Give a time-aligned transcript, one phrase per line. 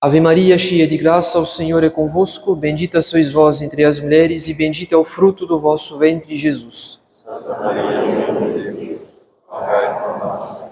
[0.00, 2.54] Ave Maria, cheia de graça, o Senhor é convosco.
[2.54, 7.00] Bendita sois vós entre as mulheres, e bendito é o fruto do vosso ventre, Jesus.
[7.08, 9.00] Santa Maria, Mãe de Deus,
[9.48, 10.70] rogai por nós,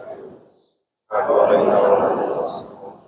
[1.10, 2.98] agora e na hora de nossa morte.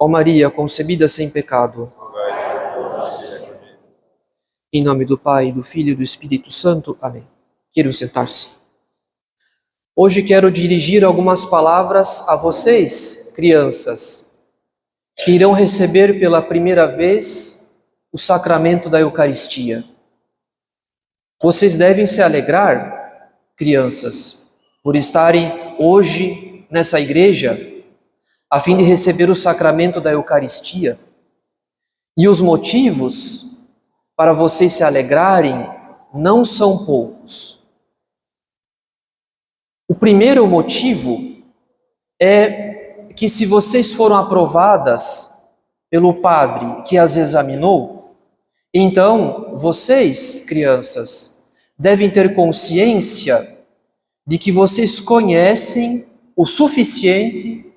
[0.00, 3.22] Ó Maria, concebida sem pecado, Rogai por nós,
[4.72, 6.96] em nome do Pai, do Filho e do Espírito Santo.
[7.02, 7.28] Amém.
[7.70, 8.48] Queiram sentar-se.
[9.94, 14.33] Hoje quero dirigir algumas palavras a vocês, crianças,
[15.16, 17.74] que irão receber pela primeira vez
[18.12, 19.84] o sacramento da Eucaristia.
[21.40, 24.50] Vocês devem se alegrar, crianças,
[24.82, 27.58] por estarem hoje nessa igreja,
[28.50, 30.98] a fim de receber o sacramento da Eucaristia.
[32.16, 33.46] E os motivos
[34.16, 35.68] para vocês se alegrarem
[36.14, 37.58] não são poucos.
[39.88, 41.20] O primeiro motivo
[42.20, 42.73] é
[43.16, 45.30] que se vocês foram aprovadas
[45.90, 48.16] pelo padre que as examinou,
[48.72, 51.36] então vocês, crianças,
[51.78, 53.56] devem ter consciência
[54.26, 56.06] de que vocês conhecem
[56.36, 57.72] o suficiente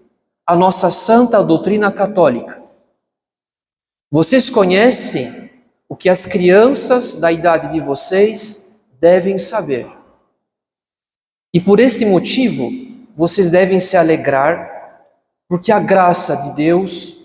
[0.45, 2.63] a nossa santa doutrina católica.
[4.09, 5.51] Vocês conhecem
[5.89, 9.85] o que as crianças da idade de vocês devem saber.
[11.53, 12.71] E por este motivo,
[13.13, 14.76] vocês devem se alegrar
[15.47, 17.15] porque a graça de Deus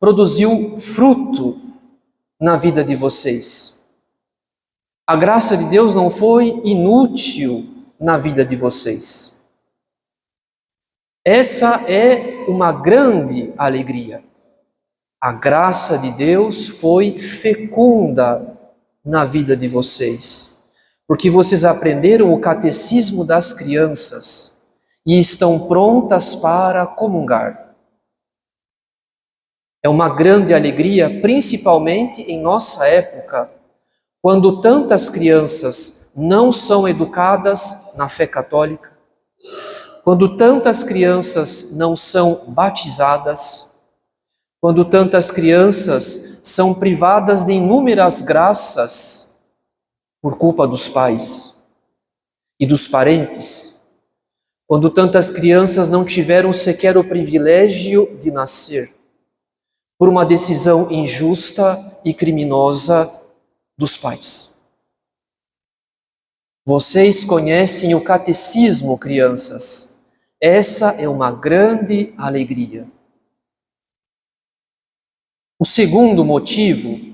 [0.00, 1.60] produziu fruto
[2.40, 3.82] na vida de vocês.
[5.06, 7.66] A graça de Deus não foi inútil
[7.98, 9.32] na vida de vocês.
[11.24, 14.22] Essa é uma grande alegria.
[15.20, 18.56] A graça de Deus foi fecunda
[19.04, 20.58] na vida de vocês,
[21.06, 24.58] porque vocês aprenderam o catecismo das crianças
[25.06, 27.67] e estão prontas para comungar.
[29.82, 33.48] É uma grande alegria, principalmente em nossa época,
[34.20, 38.92] quando tantas crianças não são educadas na fé católica,
[40.02, 43.70] quando tantas crianças não são batizadas,
[44.60, 49.38] quando tantas crianças são privadas de inúmeras graças
[50.20, 51.68] por culpa dos pais
[52.58, 53.80] e dos parentes,
[54.66, 58.97] quando tantas crianças não tiveram sequer o privilégio de nascer
[59.98, 63.12] por uma decisão injusta e criminosa
[63.76, 64.56] dos pais.
[66.64, 69.98] Vocês conhecem o catecismo, crianças.
[70.40, 72.86] Essa é uma grande alegria.
[75.58, 77.08] O segundo motivo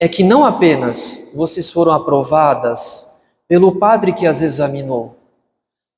[0.00, 3.12] é que não apenas vocês foram aprovadas
[3.46, 5.14] pelo padre que as examinou,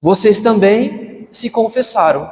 [0.03, 2.29] vocês também se confessaram.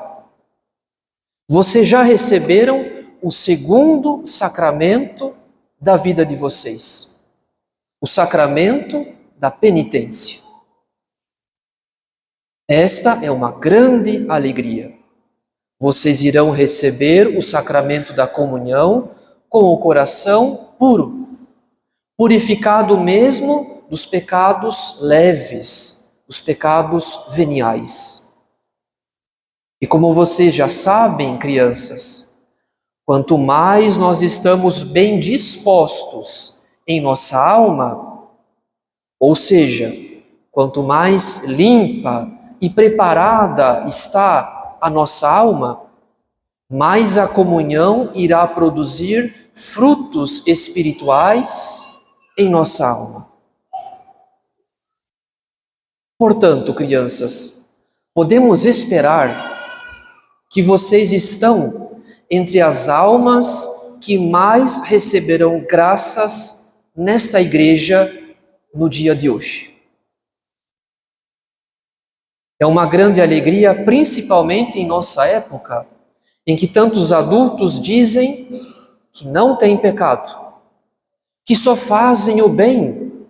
[1.49, 2.85] Vocês já receberam
[3.23, 5.35] o segundo sacramento
[5.81, 7.21] da vida de vocês,
[8.01, 9.07] o sacramento
[9.39, 10.41] da penitência.
[12.69, 14.93] Esta é uma grande alegria.
[15.81, 19.15] Vocês irão receber o sacramento da comunhão
[19.49, 21.29] com o coração puro,
[22.17, 28.33] purificado mesmo dos pecados leves, dos pecados veniais.
[29.81, 32.32] E como vocês já sabem, crianças,
[33.05, 36.55] Quanto mais nós estamos bem dispostos
[36.87, 38.29] em nossa alma,
[39.19, 39.93] ou seja,
[40.51, 42.31] quanto mais limpa
[42.61, 45.83] e preparada está a nossa alma,
[46.71, 51.87] mais a comunhão irá produzir frutos espirituais
[52.39, 53.29] em nossa alma.
[56.19, 57.69] Portanto, crianças,
[58.15, 59.51] podemos esperar
[60.51, 61.92] que vocês estão
[62.35, 63.69] entre as almas
[64.01, 68.11] que mais receberão graças nesta igreja
[68.75, 69.77] no dia de hoje.
[72.59, 75.87] É uma grande alegria, principalmente em nossa época,
[76.47, 78.67] em que tantos adultos dizem
[79.13, 80.55] que não têm pecado,
[81.45, 83.27] que só fazem o bem,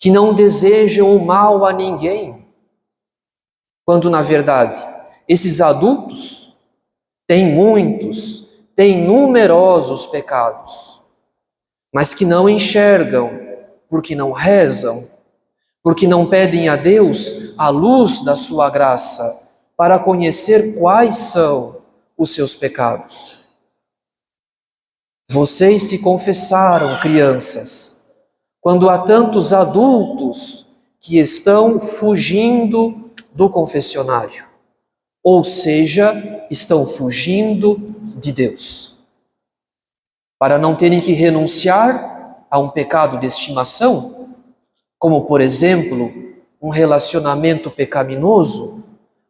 [0.00, 2.44] que não desejam o mal a ninguém,
[3.84, 4.84] quando na verdade
[5.28, 6.49] esses adultos
[7.30, 11.00] tem muitos, tem numerosos pecados,
[11.94, 13.30] mas que não enxergam,
[13.88, 15.08] porque não rezam,
[15.80, 21.76] porque não pedem a Deus a luz da sua graça para conhecer quais são
[22.18, 23.38] os seus pecados.
[25.30, 28.04] Vocês se confessaram, crianças,
[28.60, 30.66] quando há tantos adultos
[31.00, 34.50] que estão fugindo do confessionário
[35.22, 37.76] ou seja, estão fugindo
[38.18, 38.98] de Deus.
[40.40, 44.34] para não terem que renunciar a um pecado de estimação,
[44.98, 46.10] como, por exemplo,
[46.60, 48.82] um relacionamento pecaminoso,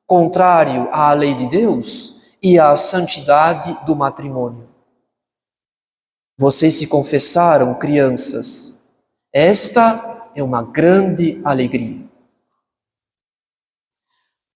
[0.06, 4.69] contrário à lei de Deus e à santidade do matrimônio.
[6.38, 8.81] Vocês se confessaram, crianças.
[9.32, 12.08] Esta é uma grande alegria.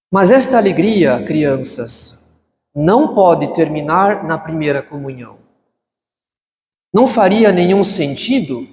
[0.08, 2.23] Mas esta alegria, crianças,
[2.74, 5.38] não pode terminar na primeira comunhão.
[6.92, 8.68] Não faria nenhum sentido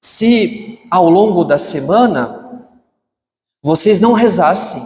[0.00, 2.68] se ao longo da semana
[3.62, 4.82] vocês não rezassem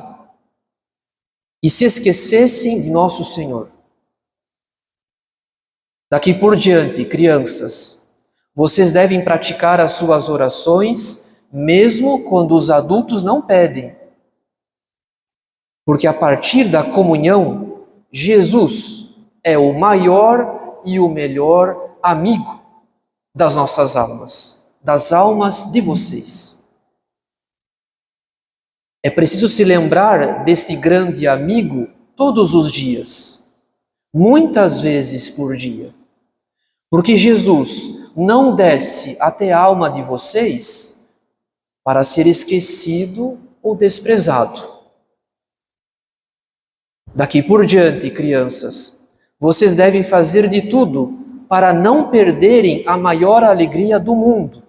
[1.62, 3.70] e se esquecessem de nosso Senhor.
[6.10, 8.08] Daqui por diante, crianças,
[8.54, 13.96] vocês devem praticar as suas orações mesmo quando os adultos não pedem.
[15.86, 17.73] Porque a partir da comunhão,
[18.16, 19.08] Jesus
[19.42, 22.62] é o maior e o melhor amigo
[23.34, 26.62] das nossas almas, das almas de vocês.
[29.02, 33.44] É preciso se lembrar deste grande amigo todos os dias,
[34.14, 35.92] muitas vezes por dia.
[36.88, 40.96] Porque Jesus não desce até a alma de vocês
[41.82, 44.73] para ser esquecido ou desprezado.
[47.14, 49.06] Daqui por diante, crianças,
[49.38, 54.64] vocês devem fazer de tudo para não perderem a maior alegria do mundo,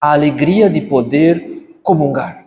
[0.00, 2.46] a alegria de poder comungar.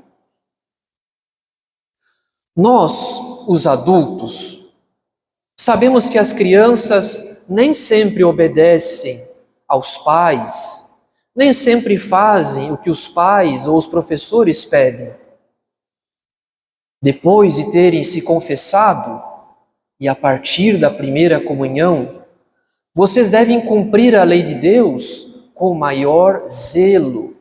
[2.55, 4.67] Nós, os adultos,
[5.59, 9.27] sabemos que as crianças nem sempre obedecem
[9.67, 10.89] aos pais,
[11.35, 15.13] nem sempre fazem o que os pais ou os professores pedem.
[17.05, 19.23] Depois de terem se confessado,
[19.99, 22.25] e a partir da primeira comunhão,
[22.95, 27.37] vocês devem cumprir a lei de Deus com maior zelo,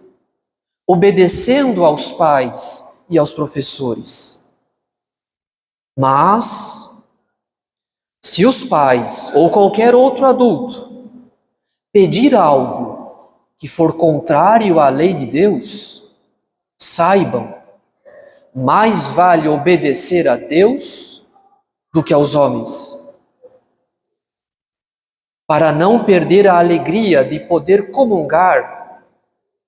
[0.87, 4.38] obedecendo aos pais e aos professores.
[5.99, 6.90] Mas,
[8.22, 11.08] se os pais ou qualquer outro adulto
[11.90, 16.05] pedir algo que for contrário à lei de Deus,
[16.78, 17.63] saibam,
[18.54, 21.26] mais vale obedecer a Deus
[21.92, 23.04] do que aos homens
[25.46, 29.02] para não perder a alegria de poder comungar,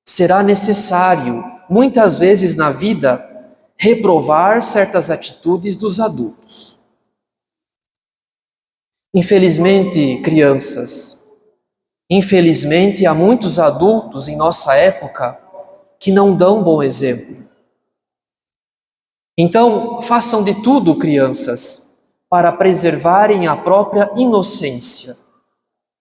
[0.05, 3.25] será necessário, muitas vezes na vida,
[3.77, 6.79] reprovar certas atitudes dos adultos.
[9.15, 11.25] Infelizmente, crianças,
[12.11, 15.39] infelizmente há muitos adultos em nossa época
[15.99, 17.46] que não dão bom exemplo.
[19.39, 21.99] Então, façam de tudo, crianças,
[22.29, 25.17] para preservarem a própria inocência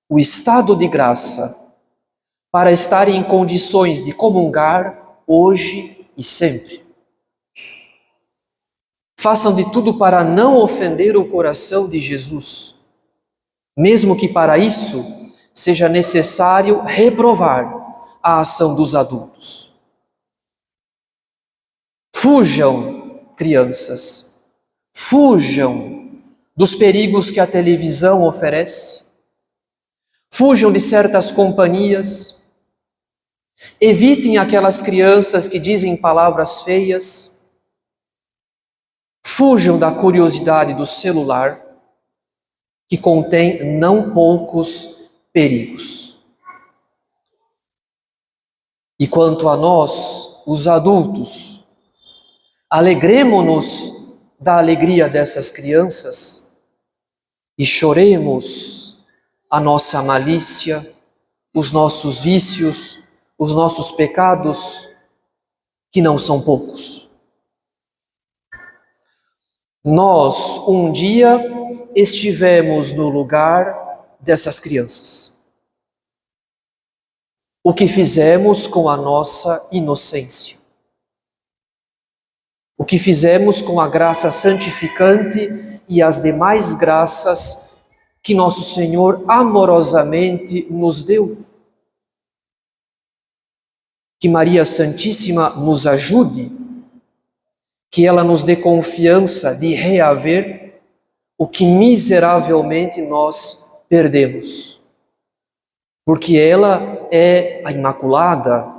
[0.10, 1.58] o estado de graça
[2.52, 6.86] para estar em condições de comungar hoje e sempre.
[9.20, 12.76] Façam de tudo para não ofender o coração de Jesus,
[13.78, 15.04] mesmo que para isso
[15.54, 17.74] seja necessário reprovar
[18.22, 19.72] a ação dos adultos.
[22.16, 22.95] Fujam,
[23.36, 24.36] crianças,
[24.94, 26.12] fujam
[26.56, 29.06] dos perigos que a televisão oferece
[30.38, 32.46] Fujam de certas companhias.
[33.80, 37.34] Evitem aquelas crianças que dizem palavras feias.
[39.26, 41.66] Fujam da curiosidade do celular,
[42.90, 46.18] que contém não poucos perigos.
[49.00, 51.55] E quanto a nós, os adultos,
[52.76, 53.90] alegremos-nos
[54.38, 56.54] da alegria dessas crianças
[57.58, 58.98] e choremos
[59.50, 60.94] a nossa malícia,
[61.54, 63.02] os nossos vícios,
[63.40, 64.90] os nossos pecados,
[65.90, 67.10] que não são poucos.
[69.82, 71.40] Nós, um dia,
[71.96, 75.34] estivemos no lugar dessas crianças.
[77.64, 80.65] O que fizemos com a nossa inocência?
[82.78, 87.78] O que fizemos com a graça santificante e as demais graças
[88.22, 91.38] que nosso Senhor amorosamente nos deu.
[94.20, 96.52] Que Maria Santíssima nos ajude,
[97.92, 100.82] que ela nos dê confiança de reaver
[101.38, 104.82] o que miseravelmente nós perdemos.
[106.06, 108.74] Porque ela é a Imaculada,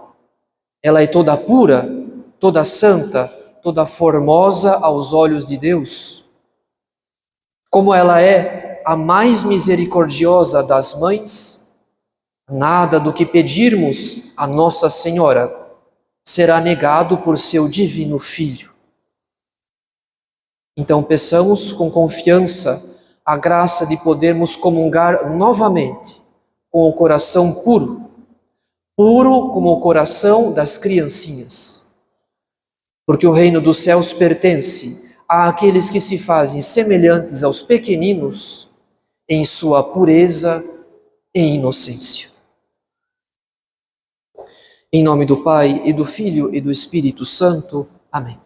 [0.82, 1.88] ela é toda pura,
[2.38, 3.32] toda santa,
[3.66, 6.24] toda formosa aos olhos de Deus.
[7.68, 11.66] Como ela é a mais misericordiosa das mães,
[12.48, 15.52] Nada do que pedirmos a Nossa Senhora
[16.24, 18.72] será negado por seu divino Filho.
[20.76, 26.22] Então, peçamos com confiança a graça de podermos comungar novamente
[26.70, 28.08] com o coração puro,
[28.96, 31.85] puro como o coração das criancinhas.
[33.06, 38.68] Porque o reino dos céus pertence àqueles que se fazem semelhantes aos pequeninos
[39.28, 40.62] em sua pureza
[41.32, 42.30] e inocência.
[44.92, 47.88] Em nome do Pai e do Filho e do Espírito Santo.
[48.10, 48.45] Amém.